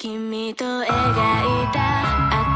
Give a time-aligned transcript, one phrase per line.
[0.00, 0.86] 君と描い
[1.72, 2.47] た